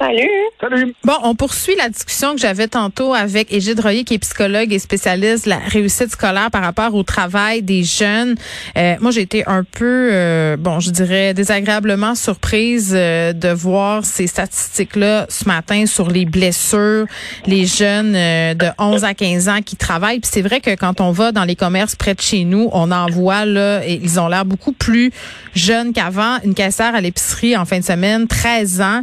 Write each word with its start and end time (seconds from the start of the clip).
Salut. 0.00 0.30
Salut. 0.58 0.94
Bon, 1.04 1.12
on 1.24 1.34
poursuit 1.34 1.74
la 1.76 1.90
discussion 1.90 2.32
que 2.32 2.40
j'avais 2.40 2.68
tantôt 2.68 3.12
avec 3.12 3.52
Égide 3.52 3.80
Royer, 3.80 4.04
qui 4.04 4.14
est 4.14 4.18
psychologue 4.18 4.72
et 4.72 4.78
spécialiste 4.78 5.44
de 5.44 5.50
la 5.50 5.58
réussite 5.58 6.10
scolaire 6.10 6.50
par 6.50 6.62
rapport 6.62 6.94
au 6.94 7.02
travail 7.02 7.60
des 7.60 7.82
jeunes. 7.84 8.34
Euh, 8.78 8.94
moi, 9.00 9.10
j'ai 9.10 9.20
été 9.20 9.46
un 9.46 9.62
peu, 9.62 10.08
euh, 10.10 10.56
bon, 10.56 10.80
je 10.80 10.90
dirais 10.90 11.34
désagréablement 11.34 12.14
surprise 12.14 12.94
euh, 12.96 13.34
de 13.34 13.50
voir 13.50 14.06
ces 14.06 14.26
statistiques-là 14.26 15.26
ce 15.28 15.46
matin 15.46 15.84
sur 15.84 16.08
les 16.08 16.24
blessures, 16.24 17.04
les 17.44 17.66
jeunes 17.66 18.14
euh, 18.16 18.54
de 18.54 18.68
11 18.78 19.04
à 19.04 19.12
15 19.12 19.50
ans 19.50 19.60
qui 19.62 19.76
travaillent. 19.76 20.20
Puis 20.20 20.30
c'est 20.32 20.40
vrai 20.42 20.60
que 20.60 20.74
quand 20.76 21.02
on 21.02 21.10
va 21.10 21.30
dans 21.30 21.44
les 21.44 21.56
commerces 21.56 21.94
près 21.94 22.14
de 22.14 22.22
chez 22.22 22.44
nous, 22.44 22.70
on 22.72 22.90
en 22.90 23.10
voit 23.10 23.44
là, 23.44 23.86
et 23.86 24.00
ils 24.02 24.18
ont 24.18 24.28
l'air 24.28 24.46
beaucoup 24.46 24.72
plus 24.72 25.12
jeunes 25.54 25.92
qu'avant. 25.92 26.38
Une 26.42 26.54
caissière 26.54 26.94
à 26.94 27.02
l'épicerie 27.02 27.54
en 27.54 27.66
fin 27.66 27.80
de 27.80 27.84
semaine, 27.84 28.26
13 28.26 28.80
ans. 28.80 29.02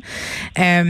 Euh, 0.58 0.87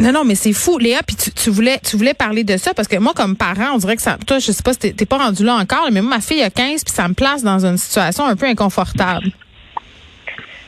non, 0.00 0.12
non, 0.12 0.24
mais 0.24 0.34
c'est 0.34 0.52
fou. 0.52 0.78
Léa, 0.78 1.02
puis 1.06 1.14
tu, 1.14 1.30
tu, 1.30 1.50
voulais 1.50 1.78
tu 1.78 1.96
voulais 1.96 2.14
parler 2.14 2.42
de 2.42 2.56
ça 2.56 2.74
parce 2.74 2.88
que 2.88 2.96
moi, 2.96 3.12
comme 3.14 3.36
parent, 3.36 3.74
on 3.74 3.78
dirait 3.78 3.96
que 3.96 4.02
ça. 4.02 4.18
Toi, 4.26 4.40
je 4.40 4.50
sais 4.50 4.62
pas 4.62 4.72
si 4.72 4.92
t'es 4.92 5.06
pas 5.06 5.18
rendu 5.18 5.44
là 5.44 5.54
encore, 5.54 5.88
mais 5.92 6.02
moi, 6.02 6.16
ma 6.16 6.20
fille 6.20 6.42
a 6.42 6.50
15, 6.50 6.84
puis 6.84 6.92
ça 6.92 7.06
me 7.06 7.14
place 7.14 7.42
dans 7.42 7.64
une 7.64 7.78
situation 7.78 8.24
un 8.24 8.34
peu 8.34 8.46
inconfortable. 8.46 9.30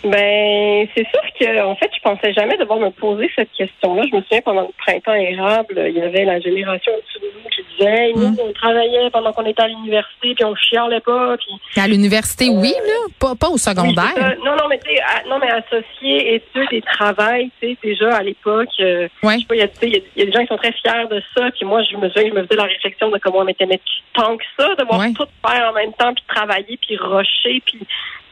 Ben, 0.04 0.86
c'est 0.94 1.06
sûr 1.08 1.22
que, 1.40 1.62
en 1.64 1.74
fait, 1.76 1.90
je 1.96 2.00
pensais 2.02 2.32
jamais 2.34 2.56
devoir 2.58 2.78
me 2.78 2.90
poser 2.90 3.30
cette 3.34 3.50
question-là. 3.52 4.02
Je 4.10 4.16
me 4.16 4.22
souviens 4.22 4.40
pendant 4.42 4.62
le 4.62 4.68
printemps 4.78 5.14
érable, 5.14 5.82
il 5.88 5.96
y 5.96 6.02
avait 6.02 6.24
la 6.24 6.40
génération 6.40 6.92
au-dessus 6.92 7.18
de 7.20 7.26
nous 7.42 7.48
qui 7.50 7.62
disait, 7.78 8.12
nous, 8.14 8.30
Mm. 8.32 8.36
on 8.48 8.52
travaillait 8.52 9.10
pendant 9.10 9.32
qu'on 9.32 9.46
était 9.46 9.62
à 9.62 9.68
l'université, 9.68 10.34
puis 10.34 10.44
on 10.44 10.54
chialait 10.54 11.00
pas, 11.00 11.36
puis 11.38 11.80
À 11.80 11.88
l'université, 11.88 12.48
oui, 12.50 12.72
là, 12.86 12.92
pas, 13.18 13.34
pas 13.34 13.48
au 13.48 13.56
secondaire. 13.56 14.36
non, 14.44 14.56
non, 14.56 14.68
mais 14.68 14.78
tu 14.78 14.90
non, 15.28 15.38
mais 15.38 15.50
associés 15.50 16.34
études 16.34 16.72
et 16.72 16.82
travail, 16.82 17.50
tu 17.60 17.68
sais, 17.70 17.78
déjà 17.82 18.16
à 18.16 18.22
l'époque, 18.22 18.68
euh, 18.80 19.08
Ouais. 19.22 19.34
je 19.34 19.40
sais 19.40 19.46
pas, 19.46 19.54
il 19.54 19.60
y 19.60 19.62
a- 19.96 20.00
y, 20.16 20.20
y 20.22 20.26
des 20.26 20.32
gens 20.32 20.40
qui 20.42 20.48
sont 20.48 20.56
très 20.56 20.72
fiers 20.72 21.06
de 21.10 21.22
ça, 21.36 21.50
puis 21.50 21.64
moi, 21.64 21.82
je 21.82 21.96
me 21.96 22.08
souviens, 22.10 22.28
je 22.30 22.34
me 22.34 22.42
faisais 22.46 22.56
la 22.56 22.64
réflexion 22.64 23.10
de 23.10 23.18
comment 23.18 23.38
on 23.38 23.44
m'était 23.44 23.66
mettre 23.66 23.84
tant 24.12 24.36
que 24.36 24.44
ça, 24.58 24.74
de 24.74 24.84
voir 24.84 25.00
Ouais. 25.00 25.12
tout 25.14 25.26
faire 25.46 25.70
en 25.70 25.72
même 25.72 25.92
temps, 25.94 26.12
puis 26.14 26.24
travailler, 26.28 26.76
puis 26.80 26.96
rusher, 26.96 27.62
puis 27.64 27.80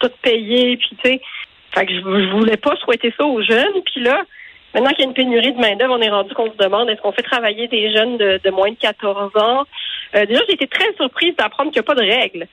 tout 0.00 0.10
payer, 0.20 0.76
puis 0.76 0.90
tu 1.02 1.10
sais, 1.10 1.20
fait 1.74 1.86
que 1.86 1.92
je, 1.92 2.00
je 2.00 2.30
voulais 2.32 2.56
pas 2.56 2.76
souhaiter 2.76 3.12
ça 3.16 3.24
aux 3.24 3.42
jeunes, 3.42 3.82
puis 3.84 4.02
là, 4.02 4.22
maintenant 4.74 4.90
qu'il 4.90 5.00
y 5.00 5.02
a 5.02 5.08
une 5.08 5.14
pénurie 5.14 5.52
de 5.52 5.60
main 5.60 5.76
d'œuvre, 5.76 5.94
on 5.98 6.02
est 6.02 6.10
rendu 6.10 6.34
qu'on 6.34 6.50
se 6.50 6.56
demande 6.56 6.88
est-ce 6.90 7.00
qu'on 7.00 7.12
fait 7.12 7.22
travailler 7.22 7.68
des 7.68 7.92
jeunes 7.92 8.16
de, 8.18 8.40
de 8.42 8.50
moins 8.50 8.70
de 8.70 8.76
14 8.76 9.32
ans? 9.36 9.64
Euh, 10.14 10.26
déjà, 10.26 10.40
j'ai 10.48 10.54
été 10.54 10.66
très 10.66 10.92
surprise 10.96 11.34
d'apprendre 11.36 11.70
qu'il 11.70 11.80
n'y 11.80 11.86
a 11.86 11.94
pas 11.94 12.00
de 12.00 12.06
règles. 12.06 12.46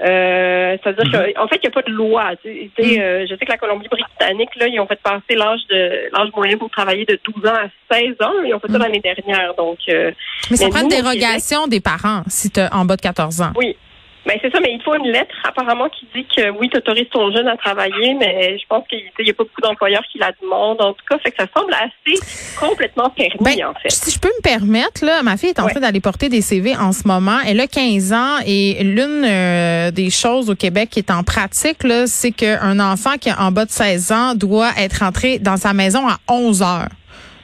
Euh, 0.00 0.76
C'est-à-dire 0.82 1.34
qu'en 1.34 1.46
fait, 1.48 1.56
il 1.56 1.68
n'y 1.68 1.68
a 1.68 1.70
pas 1.70 1.82
de 1.82 1.92
loi. 1.92 2.30
Tu 2.42 2.70
sais, 2.78 3.00
euh, 3.00 3.26
je 3.28 3.36
sais 3.36 3.44
que 3.44 3.52
la 3.52 3.58
Colombie-Britannique, 3.58 4.48
là, 4.56 4.66
ils 4.66 4.80
ont 4.80 4.86
fait 4.86 5.00
passer 5.00 5.34
l'âge 5.36 5.60
de 5.70 6.10
l'âge 6.16 6.30
moyen 6.34 6.56
pour 6.56 6.70
travailler 6.70 7.04
de 7.04 7.18
12 7.22 7.46
ans 7.46 7.54
à 7.54 7.94
16 7.94 8.16
ans. 8.20 8.32
Ils 8.44 8.54
ont 8.54 8.58
fait 8.58 8.72
ça 8.72 8.78
l'année 8.78 9.00
dernière. 9.00 9.54
Donc, 9.54 9.78
euh, 9.88 10.10
mais 10.50 10.56
ça 10.56 10.64
mais 10.64 10.70
prend 10.70 10.80
une 10.80 10.88
nous, 10.88 10.96
dérogation 10.96 11.66
des 11.66 11.80
parents 11.80 12.22
si 12.26 12.50
tu 12.50 12.60
en 12.72 12.84
bas 12.84 12.96
de 12.96 13.02
14 13.02 13.42
ans. 13.42 13.52
oui. 13.56 13.76
Ben 14.24 14.38
c'est 14.40 14.52
ça, 14.52 14.60
mais 14.60 14.72
il 14.72 14.80
faut 14.82 14.94
une 14.94 15.10
lettre 15.10 15.34
apparemment 15.42 15.88
qui 15.88 16.06
dit 16.14 16.24
que 16.36 16.50
oui, 16.50 16.68
tu 16.70 16.76
autorises 16.78 17.08
ton 17.10 17.32
jeune 17.32 17.48
à 17.48 17.56
travailler, 17.56 18.14
mais 18.14 18.56
je 18.56 18.64
pense 18.68 18.86
qu'il 18.88 19.00
n'y 19.18 19.30
a 19.30 19.34
pas 19.34 19.42
beaucoup 19.42 19.60
d'employeurs 19.60 20.04
qui 20.12 20.18
la 20.18 20.30
demandent. 20.40 20.80
En 20.80 20.92
tout 20.92 21.04
cas, 21.10 21.18
fait 21.18 21.32
que 21.32 21.42
ça 21.42 21.48
semble 21.56 21.74
assez 21.74 22.20
complètement 22.58 23.10
permis, 23.10 23.36
Ben, 23.40 23.66
en 23.66 23.74
fait. 23.74 23.90
si 23.90 24.12
je 24.12 24.20
peux 24.20 24.28
me 24.28 24.42
permettre, 24.42 25.04
là, 25.04 25.22
ma 25.24 25.36
fille 25.36 25.48
est 25.50 25.58
en 25.58 25.64
Ouais. 25.64 25.72
train 25.72 25.80
d'aller 25.80 26.00
porter 26.00 26.28
des 26.28 26.40
CV 26.40 26.76
en 26.76 26.92
ce 26.92 27.06
moment. 27.08 27.38
Elle 27.46 27.58
a 27.60 27.66
15 27.66 28.12
ans 28.12 28.36
et 28.46 28.78
l'une 28.84 29.24
euh, 29.24 29.90
des 29.90 30.10
choses 30.10 30.50
au 30.50 30.54
Québec 30.54 30.90
qui 30.90 31.00
est 31.00 31.10
en 31.10 31.24
pratique, 31.24 31.82
là, 31.82 32.06
c'est 32.06 32.30
qu'un 32.32 32.78
enfant 32.78 33.16
qui 33.20 33.28
a 33.30 33.40
en 33.40 33.50
bas 33.50 33.64
de 33.64 33.70
16 33.70 34.12
ans 34.12 34.34
doit 34.36 34.70
être 34.78 35.00
rentré 35.00 35.40
dans 35.40 35.56
sa 35.56 35.72
maison 35.72 36.06
à 36.08 36.18
11 36.32 36.62
heures. 36.62 36.88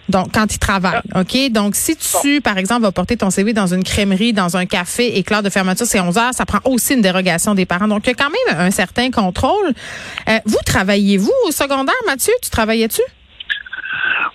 Donc, 0.09 0.33
quand 0.33 0.53
il 0.55 0.59
travaille, 0.59 1.01
OK? 1.15 1.51
Donc, 1.51 1.75
si 1.75 1.97
tu, 1.97 2.41
par 2.41 2.59
exemple, 2.59 2.83
vas 2.83 2.93
porter 2.93 3.17
ton 3.17 3.31
CV 3.31 3.53
dans 3.53 3.67
une 3.67 3.85
crèmerie, 3.85 4.33
dans 4.33 4.57
un 4.57 4.67
café 4.67 5.19
et 5.19 5.23
que 5.23 5.33
l'heure 5.33 5.43
de 5.43 5.51
fermeture, 5.51 5.87
c'est 5.87 6.01
11 6.01 6.17
heures, 6.19 6.35
ça 6.35 6.47
prend 6.47 6.61
aussi 6.65 6.95
une 6.95 7.03
dérogation 7.03 7.55
des 7.55 7.67
parents. 7.67 7.89
Donc, 7.89 8.07
il 8.07 8.11
y 8.11 8.13
a 8.13 8.15
quand 8.15 8.31
même 8.31 8.59
un 8.59 8.71
certain 8.71 9.11
contrôle. 9.11 9.73
Euh, 10.29 10.39
vous, 10.47 10.59
travaillez-vous 10.65 11.33
au 11.47 11.51
secondaire, 11.51 11.95
Mathieu? 12.07 12.33
Tu 12.43 12.51
travaillais-tu? 12.51 13.03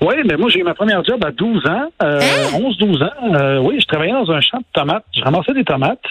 Oui, 0.02 0.16
mais 0.26 0.36
moi, 0.36 0.50
j'ai 0.50 0.60
eu 0.60 0.64
ma 0.64 0.74
première 0.74 1.04
job 1.04 1.24
à 1.24 1.32
12 1.32 1.66
ans, 1.68 1.92
euh, 2.02 2.20
Hein? 2.20 2.60
11-12 2.60 3.04
ans. 3.04 3.36
Euh, 3.36 3.60
oui, 3.60 3.80
je 3.80 3.86
travaillais 3.88 4.14
dans 4.14 4.30
un 4.32 4.42
champ 4.42 4.58
de 4.58 4.66
tomates. 4.74 5.06
Je 5.16 5.22
ramassais 5.22 5.54
des 5.54 5.64
tomates. 5.64 6.04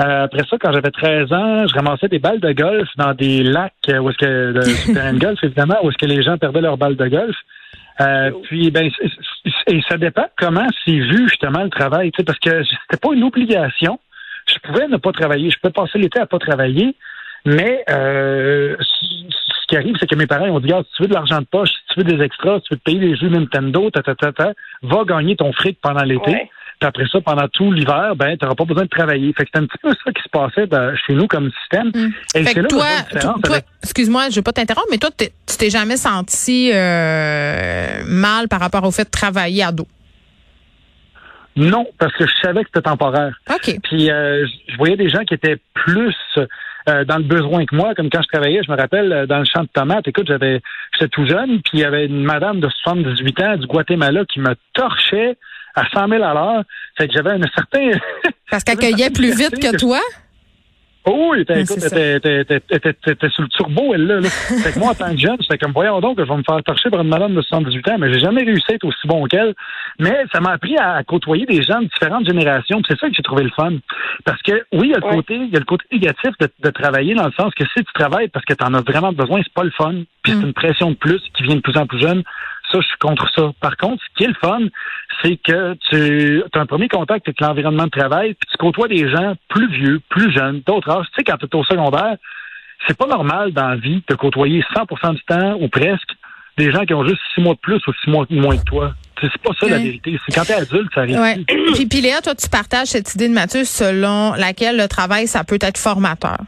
Euh, 0.00 0.24
après 0.24 0.44
ça, 0.48 0.56
quand 0.60 0.72
j'avais 0.72 0.90
13 0.90 1.32
ans, 1.32 1.66
je 1.66 1.74
ramassais 1.74 2.08
des 2.08 2.18
balles 2.18 2.40
de 2.40 2.52
golf 2.52 2.88
dans 2.96 3.14
des 3.14 3.42
lacs 3.42 3.72
où 3.88 4.10
est-ce 4.10 4.18
que 4.18 4.52
le 4.54 4.92
terrain 4.94 5.12
de 5.12 5.18
golf, 5.18 5.38
évidemment, 5.42 5.76
où 5.82 5.90
est-ce 5.90 5.98
que 5.98 6.06
les 6.06 6.22
gens 6.22 6.38
perdaient 6.38 6.60
leurs 6.60 6.76
balles 6.78 6.96
de 6.96 7.08
golf. 7.08 7.36
Euh, 8.00 8.30
puis 8.44 8.70
ben 8.70 8.90
et 9.66 9.80
ça 9.88 9.96
dépend 9.96 10.26
comment 10.36 10.66
c'est 10.84 10.92
vu 10.92 11.28
justement 11.28 11.64
le 11.64 11.70
travail, 11.70 12.12
parce 12.24 12.38
que 12.38 12.62
c'était 12.64 13.00
pas 13.00 13.14
une 13.14 13.24
obligation. 13.24 13.98
Je 14.46 14.58
pouvais 14.60 14.88
ne 14.88 14.96
pas 14.96 15.12
travailler, 15.12 15.50
je 15.50 15.58
pouvais 15.58 15.72
passer 15.72 15.98
l'été 15.98 16.20
à 16.20 16.26
pas 16.26 16.38
travailler, 16.38 16.94
mais 17.44 17.84
euh, 17.90 18.76
ce 18.80 19.66
qui 19.68 19.76
arrive, 19.76 19.96
c'est 20.00 20.08
que 20.08 20.14
mes 20.14 20.26
parents 20.26 20.48
ont 20.48 20.60
dit, 20.60 20.66
Regarde, 20.66 20.86
si 20.86 20.92
tu 20.96 21.02
veux 21.02 21.08
de 21.08 21.14
l'argent 21.14 21.40
de 21.40 21.46
poche, 21.46 21.70
si 21.70 21.94
tu 21.94 22.00
veux 22.00 22.04
des 22.04 22.22
extras, 22.22 22.60
si 22.60 22.68
tu 22.68 22.74
veux 22.74 22.78
te 22.78 22.84
payer 22.84 23.00
des 23.00 23.16
jeux 23.16 23.28
Nintendo, 23.28 23.90
ta, 23.90 24.02
ta, 24.02 24.14
ta, 24.14 24.32
ta, 24.32 24.52
va 24.82 25.04
gagner 25.04 25.36
ton 25.36 25.52
fric 25.52 25.78
pendant 25.82 26.04
l'été. 26.04 26.50
Puis 26.80 26.86
après 26.86 27.04
ça, 27.10 27.20
pendant 27.20 27.48
tout 27.48 27.72
l'hiver, 27.72 28.14
ben, 28.14 28.36
tu 28.36 28.44
n'auras 28.44 28.54
pas 28.54 28.64
besoin 28.64 28.84
de 28.84 28.88
travailler. 28.88 29.32
Fait 29.32 29.44
que 29.44 29.50
c'est 29.52 29.60
un 29.60 29.66
petit 29.66 29.78
peu 29.82 29.90
ça 29.90 30.12
qui 30.12 30.22
se 30.22 30.28
passait 30.28 30.66
dans- 30.68 30.94
chez 31.06 31.14
nous 31.14 31.26
comme 31.26 31.50
système. 31.62 31.90
Et 32.34 32.38
Fait 32.42 32.44
c'est 32.44 32.54
que 32.54 32.60
là 32.60 32.68
toi, 32.68 32.86
toi- 33.20 33.34
avec- 33.52 33.64
excuse-moi, 33.82 34.30
je 34.30 34.36
veux 34.36 34.42
pas 34.42 34.52
t'interrompre, 34.52 34.86
mais 34.90 34.98
toi, 34.98 35.10
tu 35.16 35.26
t'es 35.58 35.70
jamais 35.70 35.96
senti 35.96 36.70
euh, 36.72 38.02
mal 38.06 38.46
par 38.48 38.60
rapport 38.60 38.84
au 38.84 38.92
fait 38.92 39.04
de 39.04 39.10
travailler 39.10 39.64
à 39.64 39.72
dos? 39.72 39.88
Non, 41.56 41.86
parce 41.98 42.12
que 42.14 42.24
je 42.26 42.32
savais 42.42 42.62
que 42.62 42.68
c'était 42.72 42.88
temporaire. 42.88 43.36
Puis 43.82 44.10
euh, 44.10 44.46
je- 44.68 44.76
voyais 44.76 44.96
des 44.96 45.08
gens 45.08 45.24
qui 45.24 45.34
étaient 45.34 45.58
plus 45.74 46.14
euh, 46.88 47.04
dans 47.04 47.16
le 47.18 47.24
besoin 47.24 47.66
que 47.66 47.74
moi, 47.74 47.94
comme 47.96 48.08
quand 48.10 48.22
je 48.22 48.28
travaillais, 48.28 48.60
je 48.64 48.70
me 48.70 48.76
rappelle, 48.76 49.26
dans 49.28 49.40
le 49.40 49.44
champ 49.44 49.62
de 49.62 49.68
tomates, 49.68 50.06
écoute, 50.06 50.26
j'avais 50.28 50.60
j'étais 50.92 51.08
tout 51.08 51.26
jeune, 51.26 51.60
puis 51.62 51.72
il 51.74 51.80
y 51.80 51.84
avait 51.84 52.06
une 52.06 52.22
madame 52.22 52.60
de 52.60 52.68
78 52.68 53.40
ans 53.42 53.56
du 53.56 53.66
Guatemala 53.66 54.24
qui 54.32 54.38
me 54.40 54.54
torchait 54.72 55.36
à 55.78 55.88
100 55.92 56.08
000 56.08 56.22
à 56.22 56.34
l'heure. 56.34 56.62
Fait 56.98 57.06
que 57.08 57.14
j'avais 57.14 57.30
un 57.30 57.40
certain... 57.54 57.90
Parce 58.50 58.64
qu'elle 58.64 58.78
cueillait 58.78 59.10
plus 59.10 59.36
vite 59.36 59.58
que 59.60 59.76
toi? 59.76 60.00
Oh, 61.10 61.30
oui, 61.32 61.40
écoute, 61.48 61.80
t'étais 61.80 62.20
t'étais- 62.20 62.60
t'étais- 62.60 62.92
t'étais 62.92 63.28
sur 63.30 63.42
le 63.42 63.48
turbo, 63.48 63.94
elle, 63.94 64.06
là. 64.06 64.20
là. 64.20 64.28
Fait 64.62 64.72
que 64.72 64.78
moi, 64.78 64.90
en 64.90 64.94
tant 64.94 65.10
que 65.10 65.16
jeune, 65.16 65.36
j'étais 65.40 65.56
comme, 65.56 65.72
voyons 65.72 66.00
donc 66.00 66.18
je 66.20 66.24
vais 66.24 66.36
me 66.36 66.42
faire 66.42 66.62
torcher 66.62 66.90
par 66.90 67.00
une 67.00 67.08
madame 67.08 67.34
de 67.34 67.40
78 67.40 67.88
ans, 67.88 67.96
mais 67.98 68.12
j'ai 68.12 68.20
jamais 68.20 68.42
réussi 68.42 68.64
à 68.72 68.74
être 68.74 68.84
aussi 68.84 69.06
bon 69.06 69.24
qu'elle. 69.24 69.54
Mais 70.00 70.24
ça 70.34 70.40
m'a 70.40 70.50
appris 70.52 70.76
à, 70.76 70.96
à 70.96 71.04
côtoyer 71.04 71.46
des 71.46 71.62
gens 71.62 71.80
de 71.80 71.86
différentes 71.86 72.26
générations, 72.26 72.82
c'est 72.86 72.98
ça 72.98 73.08
que 73.08 73.14
j'ai 73.16 73.22
trouvé 73.22 73.44
le 73.44 73.50
fun. 73.56 73.72
Parce 74.26 74.42
que, 74.42 74.52
oui, 74.72 74.88
il 74.88 74.90
y 74.90 74.94
a 74.94 74.98
le 74.98 75.04
Ouais. 75.06 75.14
côté, 75.16 75.34
il 75.36 75.48
y 75.50 75.56
a 75.56 75.60
le 75.60 75.64
côté 75.64 75.84
négatif 75.92 76.30
de, 76.40 76.48
de 76.62 76.70
travailler 76.70 77.14
dans 77.14 77.26
le 77.26 77.32
sens 77.32 77.54
que 77.54 77.64
si 77.64 77.82
tu 77.84 77.92
travailles 77.94 78.28
parce 78.28 78.44
que 78.44 78.52
tu 78.52 78.64
en 78.64 78.74
as 78.74 78.82
vraiment 78.82 79.12
besoin, 79.12 79.40
c'est 79.42 79.54
pas 79.54 79.64
le 79.64 79.70
fun, 79.70 79.94
puis 80.22 80.32
Mm. 80.34 80.40
c'est 80.40 80.46
une 80.46 80.52
pression 80.52 80.90
de 80.90 80.96
plus 80.96 81.22
qui 81.34 81.42
vient 81.44 81.56
de 81.56 81.60
plus 81.62 81.76
en 81.78 81.86
plus 81.86 82.00
jeune. 82.00 82.22
Ça, 82.70 82.80
je 82.80 82.86
suis 82.86 82.98
contre 82.98 83.26
ça. 83.34 83.50
Par 83.60 83.76
contre, 83.76 84.02
ce 84.02 84.16
qui 84.16 84.24
est 84.24 84.28
le 84.28 84.34
fun, 84.34 84.60
c'est 85.22 85.36
que 85.36 85.74
tu 85.90 86.42
as 86.52 86.60
un 86.60 86.66
premier 86.66 86.88
contact 86.88 87.26
avec 87.26 87.40
l'environnement 87.40 87.84
de 87.84 87.90
travail, 87.90 88.34
puis 88.34 88.48
tu 88.50 88.56
côtoies 88.58 88.88
des 88.88 89.08
gens 89.08 89.34
plus 89.48 89.68
vieux, 89.70 90.00
plus 90.08 90.32
jeunes, 90.32 90.62
d'autres 90.66 90.90
âges. 90.90 91.06
Tu 91.14 91.16
sais, 91.18 91.24
quand 91.24 91.38
tu 91.38 91.46
es 91.46 91.56
au 91.56 91.64
secondaire, 91.64 92.16
c'est 92.86 92.96
pas 92.96 93.06
normal 93.06 93.52
dans 93.52 93.68
la 93.68 93.76
vie 93.76 94.02
de 94.08 94.14
côtoyer 94.14 94.62
100 94.74 95.12
du 95.12 95.22
temps, 95.22 95.56
ou 95.60 95.68
presque, 95.68 96.10
des 96.58 96.72
gens 96.72 96.84
qui 96.84 96.92
ont 96.92 97.06
juste 97.06 97.20
six 97.34 97.40
mois 97.40 97.54
de 97.54 97.60
plus 97.60 97.80
ou 97.86 97.92
six 98.04 98.10
mois 98.10 98.26
de 98.28 98.34
moins 98.34 98.56
que 98.56 98.64
toi. 98.64 98.92
C'est 99.20 99.28
c'est 99.32 99.42
pas 99.42 99.50
ça 99.58 99.68
la 99.68 99.78
vérité. 99.78 100.18
C'est 100.26 100.34
quand 100.34 100.44
t'es 100.44 100.54
adulte, 100.54 100.90
ça 100.94 101.00
arrive. 101.00 101.18
Ouais. 101.18 101.36
puis, 101.74 101.86
puis 101.86 102.00
Léa, 102.00 102.20
toi, 102.20 102.34
tu 102.34 102.48
partages 102.48 102.88
cette 102.88 103.14
idée 103.14 103.28
de 103.28 103.34
Mathieu 103.34 103.64
selon 103.64 104.34
laquelle 104.34 104.76
le 104.76 104.88
travail, 104.88 105.26
ça 105.26 105.44
peut 105.44 105.58
être 105.60 105.78
formateur. 105.78 106.38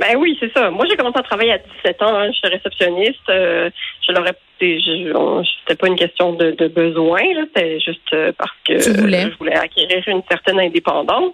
Ben 0.00 0.16
oui, 0.16 0.36
c'est 0.40 0.52
ça. 0.52 0.70
Moi, 0.70 0.86
j'ai 0.88 0.96
commencé 0.96 1.18
à 1.18 1.22
travailler 1.22 1.52
à 1.52 1.58
17 1.58 2.02
ans. 2.02 2.16
Hein. 2.16 2.30
J'étais 2.32 2.54
réceptionniste. 2.54 3.28
Euh, 3.28 3.70
je 4.06 4.12
l'aurais. 4.12 4.34
C'était 4.60 5.76
pas 5.78 5.86
une 5.88 5.96
question 5.96 6.32
de, 6.34 6.50
de 6.52 6.68
besoin. 6.68 7.20
C'était 7.44 7.80
juste 7.80 8.12
euh, 8.12 8.32
parce 8.36 8.52
que 8.66 8.78
je 8.78 9.36
voulais 9.38 9.56
acquérir 9.56 10.02
une 10.08 10.22
certaine 10.30 10.60
indépendance. 10.60 11.32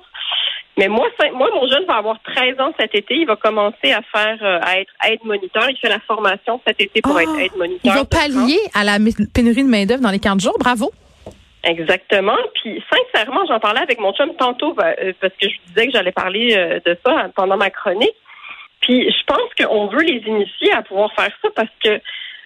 Mais 0.78 0.88
moi, 0.88 1.08
moi, 1.32 1.48
mon 1.54 1.66
jeune 1.70 1.86
va 1.86 1.94
avoir 1.96 2.18
13 2.22 2.60
ans 2.60 2.72
cet 2.78 2.94
été. 2.94 3.14
Il 3.16 3.26
va 3.26 3.36
commencer 3.36 3.92
à 3.92 4.02
faire, 4.02 4.38
euh, 4.42 4.58
à 4.62 4.78
être 4.80 4.92
aide-moniteur. 5.08 5.68
Il 5.70 5.76
fait 5.78 5.88
la 5.88 6.00
formation 6.00 6.60
cet 6.66 6.80
été 6.80 7.00
pour 7.00 7.14
Oh, 7.16 7.18
être 7.18 7.38
aide-moniteur. 7.40 7.80
Il 7.84 7.90
va 7.92 8.04
de 8.04 8.14
France. 8.14 8.28
pallier 8.28 8.58
à 8.74 8.84
la 8.84 8.98
pénurie 9.34 9.64
de 9.64 9.68
main-d'œuvre 9.68 10.02
dans 10.02 10.10
les 10.10 10.18
15 10.18 10.42
jours. 10.42 10.56
Bravo. 10.60 10.90
Exactement. 11.64 12.36
Puis 12.62 12.82
sincèrement, 12.92 13.40
j'en 13.48 13.58
parlais 13.58 13.80
avec 13.80 13.98
mon 13.98 14.12
chum 14.12 14.34
tantôt 14.36 14.76
euh, 14.78 15.12
parce 15.20 15.32
que 15.40 15.48
je 15.48 15.56
disais 15.68 15.86
que 15.86 15.92
j'allais 15.92 16.12
parler 16.12 16.54
de 16.84 16.96
ça 17.04 17.28
pendant 17.34 17.56
ma 17.56 17.70
chronique. 17.70 18.14
Puis 18.82 19.10
je 19.10 19.24
pense 19.26 19.48
qu'on 19.58 19.86
veut 19.88 20.02
les 20.02 20.22
initier 20.26 20.72
à 20.72 20.82
pouvoir 20.82 21.10
faire 21.14 21.32
ça 21.42 21.48
parce 21.56 21.70
que 21.82 22.00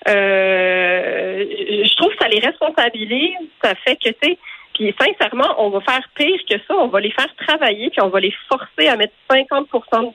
euh, 0.08 1.44
je 1.84 1.96
trouve 1.96 2.10
que 2.14 2.18
ça 2.22 2.28
les 2.28 2.40
responsabilise. 2.40 3.36
Ça 3.62 3.74
fait 3.84 3.96
que, 3.96 4.08
tu 4.10 4.14
sais, 4.22 4.38
puis 4.74 4.94
sincèrement, 4.98 5.54
on 5.58 5.70
va 5.70 5.80
faire 5.80 6.00
pire 6.14 6.40
que 6.48 6.56
ça. 6.66 6.74
On 6.76 6.88
va 6.88 7.00
les 7.00 7.10
faire 7.10 7.28
travailler, 7.46 7.90
puis 7.90 8.00
on 8.00 8.08
va 8.08 8.20
les 8.20 8.34
forcer 8.48 8.88
à 8.88 8.96
mettre 8.96 9.12
50 9.30 9.68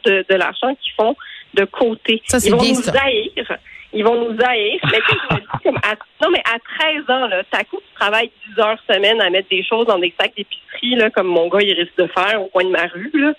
de, 0.05 0.25
de 0.27 0.35
l'argent 0.35 0.73
qu'ils 0.75 0.93
font 0.93 1.15
de 1.53 1.65
côté. 1.65 2.21
Ça, 2.25 2.37
Ils 2.43 2.51
vont 2.51 2.57
bien, 2.61 2.69
nous 2.73 2.81
ça. 2.81 2.93
haïr. 3.03 3.57
Ils 3.93 4.03
vont 4.03 4.29
nous 4.29 4.37
haïr. 4.43 4.79
Mais 4.91 4.99
tu 5.07 5.13
sais, 5.13 5.19
je 5.29 5.35
me 5.35 5.39
dis 5.39 5.47
comme 5.63 5.77
à- 5.77 5.95
non, 6.25 6.29
mais 6.31 6.41
à 6.45 6.57
13 6.79 7.03
ans, 7.09 7.27
là, 7.27 7.43
t'as 7.49 7.63
coup, 7.63 7.77
tu 7.77 7.93
travailles 7.99 8.31
10 8.49 8.59
heures 8.59 8.77
semaine 8.89 9.21
à 9.21 9.29
mettre 9.29 9.49
des 9.49 9.63
choses 9.63 9.85
dans 9.87 9.99
des 9.99 10.13
sacs 10.19 10.33
d'épicerie, 10.35 10.95
là, 10.95 11.09
comme 11.11 11.27
mon 11.27 11.47
gars, 11.47 11.61
il 11.61 11.73
risque 11.73 11.97
de 11.97 12.07
faire 12.07 12.41
au 12.41 12.47
coin 12.47 12.63
de 12.65 12.69
ma 12.71 12.87
rue, 12.87 13.11
là. 13.13 13.33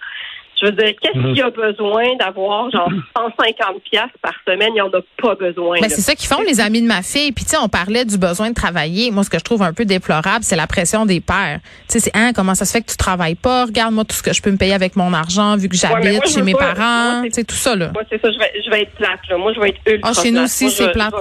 Je 0.58 0.66
veux 0.66 0.72
dire, 0.72 0.94
qu'est-ce 1.02 1.18
Mhm. 1.18 1.26
qu'il 1.34 1.36
y 1.36 1.42
a 1.42 1.50
besoin 1.50 2.04
d'avoir, 2.18 2.70
genre, 2.70 2.88
150 3.16 3.82
piastres 3.90 4.16
par 4.22 4.32
semaine? 4.46 4.68
Il 4.70 4.74
n'y 4.74 4.80
en 4.80 4.88
a 4.88 5.00
pas 5.20 5.34
besoin. 5.34 5.76
Ben, 5.76 5.82
là. 5.82 5.88
c'est 5.90 6.00
ça 6.00 6.14
qu'ils 6.14 6.28
font, 6.28 6.40
les 6.40 6.60
amis 6.60 6.80
de 6.80 6.86
ma 6.86 7.02
fille. 7.02 7.30
Puis, 7.32 7.44
tu 7.44 7.50
sais, 7.50 7.56
on 7.62 7.68
parlait 7.68 8.04
du 8.06 8.16
besoin 8.16 8.48
de 8.48 8.54
travailler. 8.54 9.10
Moi, 9.10 9.22
ce 9.24 9.28
que 9.30 9.38
je 9.38 9.44
trouve 9.44 9.62
un 9.62 9.74
peu 9.74 9.84
déplorable, 9.84 10.42
c'est 10.44 10.56
la 10.56 10.66
pression 10.66 11.04
des 11.04 11.20
pères. 11.20 11.60
Tu 11.88 11.98
sais, 11.98 12.00
c'est, 12.00 12.10
hein, 12.16 12.32
comment 12.34 12.54
ça 12.54 12.64
se 12.64 12.72
fait 12.72 12.80
que 12.80 12.90
tu 12.90 12.96
travailles 12.96 13.34
pas? 13.34 13.66
Regarde-moi 13.66 14.04
tout 14.04 14.16
ce 14.16 14.22
que 14.22 14.32
je 14.32 14.40
peux 14.40 14.50
me 14.50 14.56
payer 14.56 14.72
avec 14.72 14.96
mon 14.96 15.12
argent, 15.12 15.56
vu 15.58 15.68
que 15.68 15.74
mais 15.74 15.78
j'habite 16.14 16.28
chez 16.28 16.42
mes 16.42 16.52
pas- 16.52 16.74
parents. 16.74 17.02
moi, 17.12 17.20
c'est- 17.24 17.28
Tu 17.28 17.34
sais, 17.34 17.44
tout 17.44 17.54
ça, 17.54 17.76
là. 17.76 17.90
Moi, 17.92 18.02
c'est 18.08 18.20
ça, 18.22 18.30
je 18.32 18.38
vais, 18.38 18.52
je 18.64 18.70
vais 18.70 18.82
être 18.82 18.92
plate, 18.94 19.20
là. 19.28 19.36
Moi, 19.36 19.52
je 19.52 19.60
vais 19.60 19.68
être 19.68 19.80
ultra 19.86 20.10
Ah, 20.16 20.22
chez 20.22 20.30
nous 20.30 20.42
aussi, 20.42 20.64
Moi, 20.64 20.72
c'est 20.74 20.92
plate. 20.92 21.14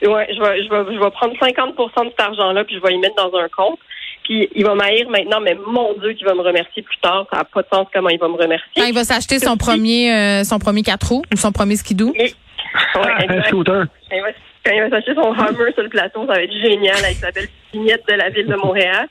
Je 0.00 0.06
vais, 0.08 0.12
ouais, 0.14 0.28
je 0.34 0.40
vais, 0.40 0.64
je 0.64 0.68
vais, 0.70 0.94
je 0.94 0.98
vais 0.98 1.10
prendre 1.10 1.34
50% 1.38 2.04
de 2.04 2.10
cet 2.10 2.20
argent-là, 2.20 2.64
puis 2.64 2.76
je 2.76 2.80
vais 2.80 2.94
y 2.94 2.98
mettre 2.98 3.16
dans 3.16 3.36
un 3.38 3.48
compte. 3.48 3.78
Puis 4.24 4.48
il 4.54 4.64
va 4.64 4.74
m'haïr 4.74 5.08
maintenant, 5.10 5.40
mais 5.40 5.54
mon 5.66 5.94
Dieu, 5.94 6.12
qu'il 6.12 6.26
va 6.26 6.34
me 6.34 6.42
remercier 6.42 6.82
plus 6.82 6.96
tard. 6.98 7.26
Ça 7.30 7.38
n'a 7.38 7.44
pas 7.44 7.62
de 7.62 7.68
sens 7.72 7.86
comment 7.92 8.08
il 8.08 8.18
va 8.18 8.28
me 8.28 8.36
remercier. 8.36 8.70
Quand 8.76 8.84
il 8.86 8.94
va 8.94 9.04
s'acheter 9.04 9.38
son 9.38 9.56
premier, 9.56 10.12
euh, 10.14 10.44
son 10.44 10.58
premier 10.58 10.82
quatre 10.82 11.08
roues 11.08 11.22
ou 11.32 11.36
son 11.36 11.52
premier 11.52 11.76
skidoo. 11.76 12.12
Ouais, 12.16 12.32
Un 13.28 13.42
scooter. 13.44 13.84
Quand 14.64 14.72
il 14.72 14.80
va, 14.82 14.90
s'acheter 14.90 15.14
son 15.14 15.32
Hummer 15.34 15.72
sur 15.74 15.82
le 15.82 15.88
plateau, 15.88 16.20
ça 16.26 16.34
va 16.34 16.42
être 16.42 16.52
génial 16.52 16.96
avec 17.04 17.16
sa 17.16 17.32
belle 17.32 17.48
vignette 17.72 18.04
de 18.08 18.14
la 18.14 18.28
ville 18.30 18.46
de 18.46 18.54
Montréal. 18.54 19.08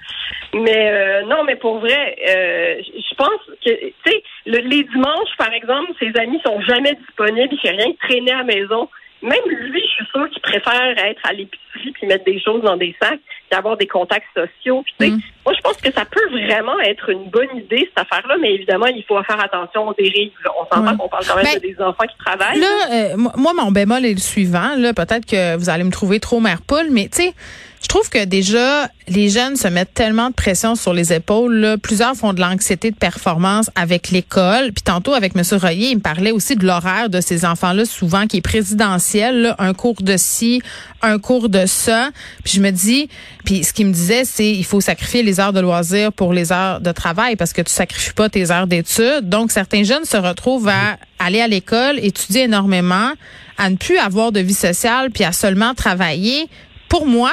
Mais 0.53 0.89
euh, 0.91 1.21
non, 1.23 1.43
mais 1.45 1.55
pour 1.57 1.79
vrai, 1.79 2.15
euh, 2.29 2.75
je 2.79 3.01
je 3.11 3.15
pense 3.15 3.41
que, 3.63 3.69
tu 3.69 3.93
sais, 4.05 4.23
le- 4.45 4.59
les 4.67 4.83
dimanches, 4.83 5.35
par 5.37 5.51
exemple, 5.53 5.91
ses 5.99 6.11
amis 6.19 6.39
sont 6.45 6.59
jamais 6.61 6.95
disponibles, 6.95 7.49
il 7.51 7.59
fait 7.59 7.69
rien 7.75 7.91
que 7.91 8.07
traîner 8.07 8.31
à 8.31 8.37
la 8.37 8.43
maison. 8.45 8.87
Même 9.21 9.37
lui, 9.47 9.79
je 9.81 9.87
suis 9.87 10.05
sûre 10.11 10.27
qu'il 10.31 10.41
préfère 10.41 10.97
être 11.05 11.21
à 11.23 11.33
l'épicerie 11.33 11.91
puis 11.93 12.07
mettre 12.07 12.23
des 12.25 12.39
choses 12.39 12.63
dans 12.63 12.77
des 12.77 12.95
sacs 13.01 13.19
d'avoir 13.51 13.77
des 13.77 13.87
contacts 13.87 14.25
sociaux. 14.35 14.83
Puis, 14.99 15.11
Mm. 15.11 15.19
Moi, 15.43 15.55
je 15.57 15.61
pense 15.61 15.77
que 15.77 15.91
ça 15.91 16.05
peut 16.05 16.29
vraiment 16.45 16.79
être 16.81 17.09
une 17.09 17.27
bonne 17.31 17.49
idée, 17.57 17.89
cette 17.95 18.05
affaire-là, 18.05 18.35
mais 18.39 18.53
évidemment, 18.53 18.85
il 18.85 19.03
faut 19.07 19.21
faire 19.23 19.43
attention 19.43 19.87
aux 19.87 19.93
dérives. 19.95 20.29
On 20.59 20.75
s'entend 20.75 20.91
Ouais. 20.91 20.97
qu'on 20.97 21.09
parle 21.09 21.25
quand 21.25 21.35
même 21.37 21.45
Ben, 21.45 21.55
de 21.55 21.59
des 21.67 21.81
enfants 21.81 22.03
qui 22.03 22.17
travaillent. 22.23 22.59
Là, 22.59 22.67
euh, 22.93 23.17
moi, 23.17 23.33
moi, 23.35 23.53
mon 23.55 23.71
bémol 23.71 24.05
est 24.05 24.13
le 24.13 24.19
suivant. 24.19 24.75
Là, 24.77 24.93
peut-être 24.93 25.25
que 25.25 25.57
vous 25.57 25.69
allez 25.71 25.83
me 25.83 25.89
trouver 25.91 26.19
trop 26.19 26.39
mère 26.39 26.61
poule, 26.61 26.89
mais 26.91 27.09
tu 27.11 27.23
sais, 27.23 27.33
je 27.81 27.87
trouve 27.87 28.07
que 28.11 28.23
déjà 28.23 28.87
les 29.07 29.29
jeunes 29.29 29.55
se 29.55 29.67
mettent 29.67 29.95
tellement 29.95 30.29
de 30.29 30.35
pression 30.35 30.75
sur 30.75 30.93
les 30.93 31.11
épaules. 31.11 31.55
Là. 31.55 31.77
Plusieurs 31.79 32.13
font 32.15 32.31
de 32.33 32.39
l'anxiété 32.39 32.91
de 32.91 32.95
performance 32.95 33.71
avec 33.75 34.11
l'école. 34.11 34.71
Puis 34.71 34.83
tantôt 34.83 35.13
avec 35.15 35.35
M. 35.35 35.41
Royer, 35.59 35.89
il 35.89 35.95
me 35.95 36.01
parlait 36.01 36.29
aussi 36.31 36.55
de 36.55 36.65
l'horaire 36.67 37.09
de 37.09 37.19
ces 37.19 37.43
enfants-là, 37.43 37.85
souvent 37.85 38.27
qui 38.27 38.37
est 38.37 38.41
présidentiel. 38.41 39.41
là. 39.41 39.55
un 39.57 39.73
cours 39.73 40.01
de 40.03 40.15
ci, 40.17 40.61
un 41.01 41.17
cours 41.17 41.49
de 41.49 41.65
ça. 41.65 42.09
Puis 42.43 42.53
je 42.57 42.61
me 42.61 42.69
dis, 42.69 43.09
puis 43.43 43.63
ce 43.63 43.73
qu'il 43.73 43.87
me 43.87 43.93
disait, 43.93 44.25
c'est 44.25 44.49
il 44.51 44.65
faut 44.65 44.81
sacrifier 44.81 45.23
les 45.23 45.39
heures 45.39 45.53
de 45.53 45.59
loisirs 45.59 46.13
pour 46.13 46.33
les 46.33 46.51
heures 46.51 46.79
de 46.79 46.91
travail 46.91 47.35
parce 47.35 47.53
que 47.53 47.61
tu 47.61 47.71
sacrifies 47.71 48.13
pas 48.13 48.29
tes 48.29 48.51
heures 48.51 48.67
d'études. 48.67 49.29
Donc 49.29 49.51
certains 49.51 49.83
jeunes 49.83 50.05
se 50.05 50.17
retrouvent 50.17 50.67
à 50.69 50.97
aller 51.19 51.41
à 51.41 51.47
l'école, 51.47 51.99
étudier 51.99 52.43
énormément, 52.43 53.11
à 53.57 53.69
ne 53.69 53.75
plus 53.75 53.97
avoir 53.97 54.31
de 54.31 54.39
vie 54.39 54.53
sociale, 54.53 55.11
puis 55.11 55.23
à 55.23 55.31
seulement 55.31 55.73
travailler. 55.73 56.47
Pour 56.89 57.05
moi, 57.05 57.31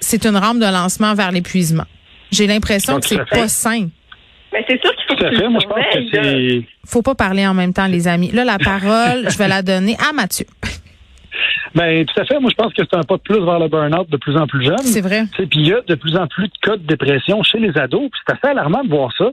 c'est 0.00 0.24
une 0.24 0.36
rampe 0.36 0.58
de 0.58 0.66
lancement 0.66 1.14
vers 1.14 1.32
l'épuisement. 1.32 1.86
J'ai 2.30 2.46
l'impression 2.46 3.00
que 3.00 3.06
c'est 3.06 3.28
pas 3.30 3.48
sain. 3.48 3.88
Mais 4.52 4.64
c'est 4.68 4.80
sûr 4.80 4.90
qu'il 4.96 5.04
faut 5.08 5.14
Tout 5.14 5.24
à 5.24 5.30
que 5.30 5.34
tu 5.34 5.36
fait. 5.36 5.42
le 5.44 5.48
Moi, 5.50 5.60
je 5.62 5.68
pense 5.68 5.84
que 5.92 6.10
surveilles, 6.10 6.56
là. 6.56 6.62
c'est. 6.64 6.90
Faut 6.90 7.02
pas 7.02 7.14
parler 7.14 7.46
en 7.46 7.54
même 7.54 7.72
temps, 7.72 7.86
les 7.86 8.08
amis. 8.08 8.30
Là, 8.32 8.44
la 8.44 8.58
parole, 8.58 9.28
je 9.30 9.38
vais 9.38 9.48
la 9.48 9.62
donner 9.62 9.96
à 10.08 10.12
Mathieu. 10.12 10.46
Ben, 11.74 12.04
tout 12.04 12.20
à 12.20 12.24
fait. 12.24 12.38
Moi, 12.40 12.50
je 12.50 12.56
pense 12.56 12.72
que 12.72 12.82
c'est 12.82 12.96
un 12.96 13.02
pas 13.02 13.16
de 13.16 13.22
plus 13.22 13.44
vers 13.44 13.58
le 13.58 13.68
burn-out 13.68 14.08
de 14.10 14.16
plus 14.16 14.36
en 14.36 14.46
plus 14.46 14.64
jeune. 14.64 14.78
C'est 14.78 15.00
vrai. 15.00 15.22
Puis 15.36 15.48
il 15.54 15.68
y 15.68 15.72
a 15.72 15.80
de 15.82 15.94
plus 15.94 16.16
en 16.16 16.26
plus 16.26 16.48
de 16.48 16.58
cas 16.62 16.76
de 16.76 16.82
dépression 16.82 17.42
chez 17.42 17.58
les 17.58 17.76
ados. 17.78 18.10
Puis 18.10 18.20
c'est 18.26 18.34
assez 18.34 18.48
alarmant 18.52 18.82
de 18.84 18.88
voir 18.88 19.10
ça. 19.16 19.26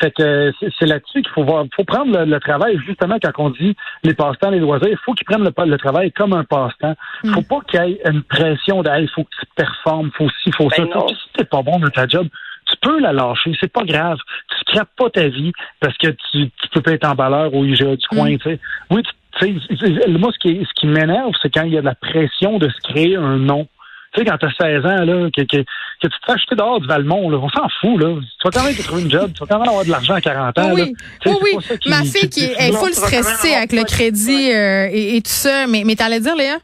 Fait 0.00 0.12
que 0.12 0.22
euh, 0.22 0.52
c'est- 0.78 0.86
là-dessus 0.86 1.22
qu'il 1.22 1.30
faut 1.34 1.42
voir, 1.42 1.64
faut 1.74 1.82
prendre 1.82 2.16
le, 2.16 2.24
le 2.24 2.38
travail 2.38 2.78
justement 2.86 3.16
quand 3.20 3.32
on 3.38 3.50
dit 3.50 3.74
les 4.04 4.14
passe-temps, 4.14 4.50
les 4.50 4.60
loisirs. 4.60 4.88
Il 4.90 4.96
faut 5.04 5.12
qu'ils 5.12 5.24
prennent 5.24 5.42
le, 5.42 5.52
le 5.64 5.76
travail 5.76 6.12
comme 6.12 6.32
un 6.34 6.44
passe-temps. 6.44 6.94
Mm. 7.24 7.32
Faut 7.32 7.42
pas 7.42 7.58
qu'il 7.68 7.80
y 7.80 7.92
ait 7.94 8.00
une 8.08 8.22
pression 8.22 8.82
de, 8.82 8.90
il 9.00 9.08
faut 9.08 9.24
que 9.24 9.30
tu 9.40 9.46
performes, 9.56 10.10
faut 10.16 10.28
ci, 10.44 10.52
faut 10.52 10.70
ça. 10.70 10.84
Ben 10.84 11.00
Si 11.08 11.14
t'es 11.36 11.44
pas 11.44 11.62
bon 11.62 11.80
dans 11.80 11.90
ta 11.90 12.06
job, 12.06 12.28
tu 12.70 12.76
peux 12.80 13.00
la 13.00 13.12
lâcher. 13.12 13.50
C'est 13.60 13.72
pas 13.72 13.82
grave. 13.84 14.18
Tu 14.50 14.56
scrapes 14.72 14.90
pas 14.96 15.10
ta 15.10 15.26
vie 15.26 15.52
parce 15.80 15.96
que 15.98 16.08
tu, 16.30 16.48
tu 16.48 16.68
peux 16.72 16.80
pas 16.82 16.92
être 16.92 17.08
en 17.08 17.14
valeur 17.14 17.52
au 17.52 17.64
IGA 17.64 17.96
du 17.96 18.06
coin. 18.06 18.30
Mm. 18.30 18.38
Tu 18.38 18.50
sais. 18.50 18.60
Oui, 18.90 19.02
tu 19.02 19.10
moi, 19.46 20.30
ce 20.32 20.38
qui, 20.38 20.64
ce 20.64 20.80
qui 20.80 20.86
m'énerve, 20.86 21.32
c'est 21.42 21.52
quand 21.52 21.62
il 21.64 21.74
y 21.74 21.78
a 21.78 21.80
de 21.80 21.86
la 21.86 21.94
pression 21.94 22.58
de 22.58 22.68
se 22.68 22.80
créer 22.92 23.16
un 23.16 23.36
nom. 23.36 23.66
Tu 24.14 24.20
sais, 24.20 24.24
quand 24.24 24.38
t'as 24.38 24.50
16 24.50 24.86
ans, 24.86 25.04
là, 25.04 25.28
que, 25.30 25.42
que, 25.42 25.56
que 25.58 25.62
tu 26.02 26.08
te 26.08 26.26
fais 26.26 26.32
acheter 26.32 26.56
dehors 26.56 26.80
du 26.80 26.86
Valmont, 26.86 27.28
là, 27.28 27.36
on 27.38 27.48
s'en 27.50 27.68
fout, 27.80 28.00
là. 28.00 28.14
Tu 28.18 28.44
vas 28.44 28.50
quand 28.50 28.64
même 28.64 28.74
te 28.74 28.82
trouver 28.82 29.02
une 29.02 29.10
job, 29.10 29.30
tu 29.34 29.40
vas 29.40 29.46
quand 29.46 29.58
même 29.58 29.68
avoir 29.68 29.84
de 29.84 29.90
l'argent 29.90 30.14
à 30.14 30.20
40 30.20 30.58
ans, 30.58 30.70
oui, 30.72 30.80
là. 30.80 30.86
oui, 31.26 31.32
sais, 31.58 31.70
oui. 31.70 31.78
qui- 31.78 31.88
Ma 31.90 32.02
fille 32.04 32.30
qui 32.30 32.44
est, 32.44 32.72
full 32.72 32.92
stressée 32.94 33.54
avec 33.54 33.72
le 33.72 33.84
crédit 33.84 34.50
euh, 34.50 34.88
et, 34.90 35.16
et 35.16 35.20
tout 35.20 35.28
ça. 35.30 35.66
Mais, 35.66 35.82
mais 35.84 35.94
t'allais 35.94 36.20
dire, 36.20 36.34
Léa? 36.36 36.56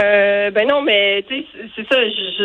Euh, 0.00 0.50
ben 0.50 0.66
non, 0.68 0.82
mais 0.82 1.24
tu 1.28 1.36
sais, 1.40 1.46
c'est 1.76 1.88
ça. 1.88 2.00
Je, 2.02 2.10
je, 2.10 2.44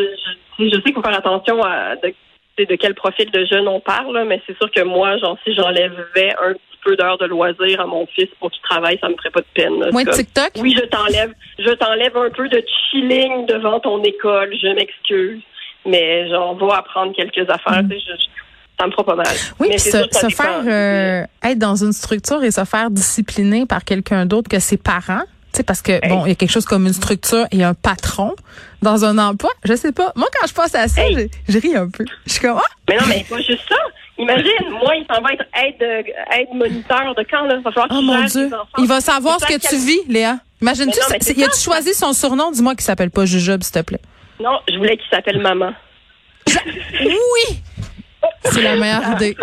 je, 0.60 0.66
je 0.70 0.76
sais 0.76 0.82
qu'il 0.82 0.94
faut 0.94 1.02
faire 1.02 1.18
attention 1.18 1.64
à 1.64 1.96
de, 1.96 2.76
quel 2.76 2.94
profil 2.94 3.30
de 3.32 3.46
jeune 3.46 3.68
on 3.68 3.80
parle, 3.80 4.14
là, 4.16 4.26
mais 4.26 4.42
c'est 4.46 4.58
sûr 4.58 4.70
que 4.72 4.82
moi, 4.82 5.18
genre, 5.18 5.38
si 5.44 5.54
j'enlèvais 5.56 6.36
un 6.44 6.54
peu 6.84 6.96
d'heures 6.96 7.18
de 7.18 7.26
loisirs 7.26 7.82
à 7.82 7.86
mon 7.86 8.06
fils 8.08 8.28
pour 8.40 8.52
qu'il 8.52 8.62
travaille, 8.62 8.98
ça 9.00 9.10
me 9.10 9.16
ferait 9.16 9.32
pas 9.32 9.42
de 9.42 9.46
peine. 9.54 9.80
là. 9.80 9.92
Moins 9.92 10.04
de 10.04 10.12
TikTok? 10.12 10.52
Oui, 10.60 10.76
je 10.78 10.86
t'enlève, 10.86 11.34
je 11.58 11.70
t'enlève 11.72 12.16
un 12.18 12.30
peu 12.30 12.48
de 12.50 12.64
chilling 12.92 13.46
devant 13.48 13.80
ton 13.80 14.02
école. 14.04 14.54
Je 14.62 14.68
m'excuse, 14.76 15.42
mais 15.86 16.28
genre, 16.30 16.56
va 16.58 16.78
apprendre 16.78 17.14
quelques 17.16 17.50
affaires. 17.50 17.84
je- 17.90 17.96
je- 17.96 18.26
ça 18.80 18.88
me 18.88 18.92
fera 18.92 19.04
pas 19.04 19.16
mal. 19.16 19.28
Oui, 19.60 19.68
Mais 19.72 19.78
se, 19.78 19.90
sûr 19.90 20.30
faire 20.32 20.62
euh, 20.66 21.24
être 21.44 21.60
dans 21.60 21.76
une 21.76 21.92
structure 21.92 22.42
et 22.44 22.52
se 22.52 22.64
faire 22.64 22.90
discipliner 22.90 23.66
par 23.66 23.84
quelqu'un 23.84 24.26
d'autre 24.26 24.48
que 24.50 24.60
ses 24.60 24.78
parents. 24.78 25.24
Tu 25.52 25.58
sais, 25.58 25.64
parce 25.64 25.82
que, 25.82 26.08
bon, 26.08 26.26
il 26.26 26.30
y 26.30 26.32
a 26.32 26.36
quelque 26.36 26.52
chose 26.52 26.66
comme 26.66 26.86
une 26.86 26.94
structure 26.94 27.46
et 27.52 27.64
un 27.64 27.74
patron 27.74 28.36
dans 28.84 29.04
un 29.04 29.18
emploi. 29.18 29.50
Je 29.66 29.74
sais 29.76 29.92
pas. 29.92 30.14
Moi, 30.16 30.28
quand 30.40 30.48
je 30.48 30.54
pense 30.54 30.76
à 30.76 30.88
ça, 30.88 31.02
Hey. 31.02 31.30
je, 31.48 31.54
je 31.54 31.60
ris 31.60 31.76
un 31.76 31.90
peu. 31.90 32.06
Je 32.28 32.34
suis 32.34 32.42
comme, 32.42 32.58
ah, 32.58 32.68
Mais 32.88 32.98
non, 32.98 33.02
mais 33.10 33.26
pas 33.28 33.38
juste 33.42 33.68
ça. 33.68 33.76
Imagine, 34.20 34.70
moi, 34.70 34.96
il 34.96 35.06
s'en 35.10 35.22
va 35.22 35.34
être 35.34 35.46
aide, 35.56 35.82
aide 36.32 36.54
moniteur 36.54 37.16
de 37.16 37.26
quand, 37.30 37.46
là. 37.46 37.56
Il 37.58 37.64
va 37.64 37.72
falloir 37.72 37.88
oh 37.92 38.02
mon 38.02 38.24
Dieu. 38.26 38.50
Il 38.78 38.88
va 38.88 39.00
savoir 39.00 39.40
ce 39.40 39.46
que 39.46 39.60
tu 39.60 39.76
vis, 39.78 40.02
Léa. 40.08 40.40
Imagine-tu, 40.62 41.00
y 41.40 41.44
a-tu 41.44 41.60
choisi 41.60 41.94
son 41.94 42.12
surnom? 42.12 42.52
Dis-moi 42.52 42.76
qu'il 42.76 42.84
s'appelle 42.84 43.12
pas 43.12 43.26
Jujube, 43.26 43.64
s'il 43.64 43.74
te 43.74 43.82
plaît. 43.82 44.02
Non, 44.42 44.60
je 44.70 44.78
voulais 44.78 44.98
qu'il 44.98 45.10
s'appelle 45.10 45.40
maman. 45.40 45.74
Oui! 47.02 47.62
C'est 48.44 48.62
la 48.62 48.76
meilleure 48.76 49.14
idée. 49.14 49.38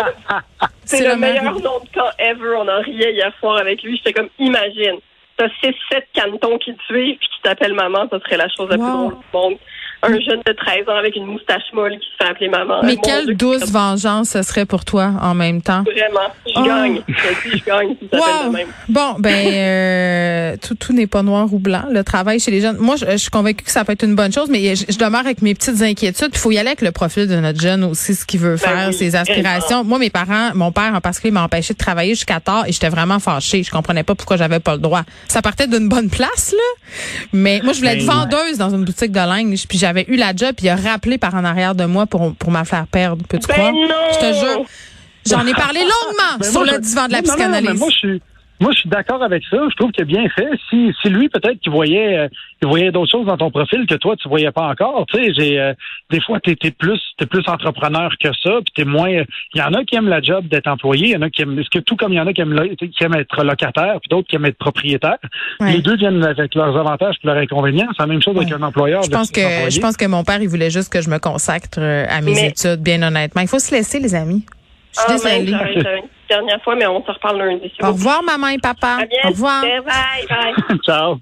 C'est 0.85 1.07
le 1.07 1.15
meilleur 1.15 1.53
nom 1.53 1.79
de 1.79 1.89
camp 1.93 2.09
ever. 2.19 2.55
On 2.57 2.67
en 2.67 2.81
riait 2.81 3.13
hier 3.13 3.31
soir 3.39 3.57
avec 3.57 3.81
lui. 3.81 3.97
J'étais 3.97 4.13
comme, 4.13 4.29
imagine, 4.37 4.99
t'as 5.37 5.47
6-7 5.63 5.73
cantons 6.15 6.57
qui 6.59 6.75
te 6.75 6.83
suivent 6.83 7.17
puis 7.17 7.27
qui 7.27 7.41
t'appellent 7.43 7.73
maman, 7.73 8.07
ça 8.11 8.19
serait 8.19 8.37
la 8.37 8.47
chose 8.49 8.69
la 8.69 8.77
plus 8.77 8.85
drôle 8.85 9.13
du 9.13 9.25
monde. 9.33 9.57
Un 10.03 10.09
jeune 10.19 10.41
de 10.45 10.51
13 10.53 10.87
ans 10.89 10.95
avec 10.97 11.15
une 11.15 11.25
moustache 11.25 11.63
molle 11.73 11.93
qui 11.99 12.07
se 12.07 12.23
fait 12.23 12.29
appeler 12.29 12.49
maman. 12.49 12.81
Mais 12.83 12.95
Mon 12.95 13.01
quelle 13.01 13.25
Dieu, 13.25 13.35
douce 13.35 13.69
vengeance 13.71 14.29
ce 14.29 14.41
serait 14.43 14.65
pour 14.65 14.85
toi 14.85 15.11
en 15.21 15.33
même 15.33 15.61
temps. 15.61 15.83
Vraiment, 15.83 16.29
je 16.45 16.51
Oh. 16.55 16.63
gagne. 16.65 17.01
Je 17.07 17.13
te 17.13 17.49
dis, 17.49 17.57
je 17.59 17.63
gagne 17.65 17.95
Wow. 18.13 18.49
de 18.49 18.53
même. 18.53 18.67
Bon, 18.89 19.15
ben, 19.19 19.47
euh, 19.81 20.55
tout, 20.65 20.75
tout 20.75 20.93
n'est 20.93 21.07
pas 21.07 21.23
noir 21.23 21.51
ou 21.53 21.59
blanc. 21.59 21.83
Le 21.91 22.03
travail 22.03 22.39
chez 22.39 22.51
les 22.51 22.61
jeunes. 22.61 22.77
Moi, 22.77 22.95
je, 22.95 23.05
je 23.11 23.17
suis 23.17 23.29
convaincue 23.29 23.63
que 23.63 23.71
ça 23.71 23.83
peut 23.85 23.93
être 23.93 24.03
une 24.03 24.15
bonne 24.15 24.31
chose, 24.31 24.49
mais 24.49 24.75
je, 24.75 24.85
je 24.89 24.97
demeure 24.97 25.21
avec 25.21 25.41
mes 25.41 25.53
petites 25.55 25.81
inquiétudes. 25.81 26.29
Il 26.33 26.37
faut 26.37 26.51
y 26.51 26.57
aller 26.57 26.67
avec 26.69 26.81
le 26.81 26.91
profil 26.91 27.27
de 27.27 27.35
notre 27.35 27.59
jeune 27.59 27.83
aussi, 27.83 28.13
ce 28.15 28.25
qu'il 28.25 28.39
veut 28.39 28.55
Ben 28.55 28.69
faire, 28.69 28.87
oui, 28.89 28.93
ses 28.93 29.15
aspirations. 29.15 29.83
Moi, 29.83 29.99
mes 29.99 30.09
parents, 30.09 30.51
mon 30.53 30.71
père 30.71 30.93
en 30.93 31.01
particulier, 31.01 31.31
m'a 31.31 31.43
empêché 31.43 31.73
de 31.73 31.77
travailler 31.79 32.13
jusqu'à 32.15 32.39
tard 32.39 32.65
et 32.67 32.71
j'étais 32.71 32.89
vraiment 32.89 33.19
fâchée. 33.19 33.63
Je 33.63 33.71
comprenais 33.71 34.03
pas 34.03 34.15
pourquoi 34.15 34.37
j'avais 34.37 34.59
pas 34.59 34.73
le 34.73 34.81
droit. 34.81 35.01
Ça 35.27 35.41
partait 35.41 35.67
d'une 35.67 35.89
bonne 35.89 36.09
place, 36.09 36.53
là. 36.53 36.87
Mais 37.33 37.61
moi, 37.63 37.73
je 37.73 37.79
voulais 37.79 37.97
être 37.97 38.05
Ben, 38.05 38.13
vendeuse 38.13 38.57
dans 38.57 38.69
une 38.69 38.83
boutique 38.85 39.11
de 39.11 39.19
linge. 39.19 39.65
Puis 39.67 39.77
j'avais 39.87 40.05
eu 40.09 40.15
la 40.17 40.35
job, 40.35 40.53
puis 40.57 40.65
il 40.65 40.69
a 40.69 40.75
rappelé 40.75 41.17
par 41.17 41.33
en 41.35 41.45
arrière 41.45 41.73
de 41.75 41.85
moi 41.85 42.05
pour, 42.07 42.35
pour 42.35 42.51
me 42.51 42.63
faire 42.65 42.87
perdre. 42.87 43.23
Peux-tu 43.27 43.47
Ben 43.47 43.53
croire? 43.53 43.71
non! 43.71 43.87
Je 44.13 44.19
te 44.19 44.33
jure. 44.33 44.65
J'en 45.25 45.45
ai 45.45 45.53
parlé 45.53 45.79
longuement 45.79 46.37
Ben, 46.39 46.49
sur 46.51 46.63
moi, 46.65 46.73
le 46.73 46.79
divan 46.79 47.07
de 47.07 47.11
la 47.13 47.21
Non, 47.21 47.27
non, 47.27 47.37
non, 47.37 47.37
mais 47.37 47.51
psychanalyse. 47.61 47.79
moi, 47.79 47.87
je 47.91 47.95
suis. 47.97 48.21
Moi, 48.59 48.71
je 48.73 48.79
suis 48.79 48.89
d'accord 48.89 49.21
avec 49.21 49.43
ça. 49.49 49.57
Je 49.69 49.75
trouve 49.75 49.91
qu'il 49.91 50.01
a 50.01 50.05
bien 50.05 50.27
fait. 50.29 50.49
Si, 50.69 50.91
si 51.01 51.09
lui, 51.09 51.29
peut-être 51.29 51.59
qu'il 51.59 51.71
voyait, 51.71 52.17
euh, 52.17 52.27
il 52.61 52.67
voyait 52.67 52.91
d'autres 52.91 53.11
choses 53.11 53.25
dans 53.27 53.37
ton 53.37 53.51
profil 53.51 53.85
que 53.85 53.95
toi, 53.95 54.15
tu 54.15 54.27
voyais 54.27 54.51
pas 54.51 54.67
encore. 54.67 55.05
Tu 55.07 55.17
sais, 55.17 55.33
j'ai 55.33 55.59
euh, 55.59 55.73
des 56.09 56.19
fois, 56.21 56.39
t'es 56.39 56.55
es 56.63 56.71
plus, 56.71 56.99
t'es 57.17 57.25
plus 57.27 57.43
entrepreneur 57.47 58.09
que 58.19 58.29
ça, 58.43 58.51
puis 58.65 58.73
t'es 58.75 58.83
moins. 58.85 59.09
Il 59.09 59.25
y 59.55 59.61
en 59.61 59.73
a 59.73 59.83
qui 59.83 59.95
aiment 59.95 60.07
la 60.09 60.21
job 60.21 60.47
d'être 60.47 60.67
employé. 60.67 61.07
Il 61.07 61.11
y 61.11 61.17
en 61.17 61.21
a 61.21 61.29
qui 61.29 61.43
aiment, 61.43 61.57
est-ce 61.59 61.69
que 61.69 61.79
tout 61.79 61.95
comme 61.95 62.13
il 62.13 62.17
y 62.17 62.19
en 62.19 62.25
a 62.27 62.33
qui 62.33 62.41
aiment, 62.41 62.59
qui 62.77 63.03
aiment 63.03 63.15
être 63.15 63.43
locataire, 63.43 63.99
puis 64.01 64.09
d'autres 64.09 64.27
qui 64.27 64.35
aiment 64.35 64.45
être 64.45 64.57
propriétaire. 64.57 65.17
Ouais. 65.59 65.73
Les 65.73 65.81
deux 65.81 65.95
viennent 65.95 66.23
avec 66.23 66.55
leurs 66.55 66.75
avantages 66.77 67.15
et 67.23 67.27
leurs 67.27 67.37
inconvénients. 67.37 67.87
C'est 67.95 68.03
la 68.03 68.07
même 68.07 68.21
chose 68.21 68.35
avec 68.35 68.51
un 68.51 68.61
employeur. 68.63 69.03
Je 69.03 69.09
pense 69.09 69.31
que 69.31 69.41
employé. 69.41 69.71
je 69.71 69.79
pense 69.79 69.97
que 69.97 70.05
mon 70.05 70.23
père 70.23 70.41
il 70.41 70.47
voulait 70.47 70.71
juste 70.71 70.91
que 70.91 71.01
je 71.01 71.09
me 71.09 71.19
consacre 71.19 71.67
euh, 71.77 72.05
à 72.09 72.21
mes 72.21 72.33
Mais- 72.33 72.47
études, 72.49 72.81
bien 72.81 73.01
honnêtement. 73.03 73.41
Il 73.41 73.47
faut 73.47 73.59
se 73.59 73.73
laisser, 73.73 73.99
les 73.99 74.15
amis. 74.15 74.43
Je 74.97 75.03
Ah, 75.13 75.17
suis 75.17 75.27
ben, 75.27 75.45
désolée. 75.45 75.75
une 76.01 76.09
dernière 76.29 76.61
fois, 76.63 76.75
mais 76.75 76.87
on 76.87 77.03
se 77.05 77.11
reparle 77.11 77.37
lundi. 77.37 77.71
Au 77.83 77.87
revoir, 77.87 78.23
maman 78.23 78.47
et 78.47 78.57
papa. 78.57 78.97
À. 79.23 79.27
Au 79.27 79.29
revoir. 79.31 79.61
Bye 79.61 79.81
bye. 80.27 80.79
Ciao. 80.83 81.17